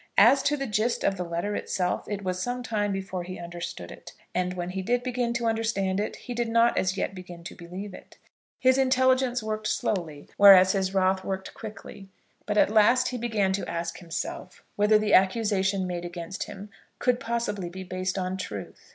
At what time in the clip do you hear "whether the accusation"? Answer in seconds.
14.75-15.85